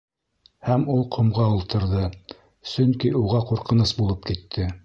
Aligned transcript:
Һәм 0.69 0.85
ул 0.93 1.03
ҡомға 1.15 1.45
ултырҙы, 1.57 2.03
сөнки 2.73 3.15
уға 3.23 3.47
ҡурҡыныс 3.51 3.99
булып 4.01 4.31
китте. 4.33 4.71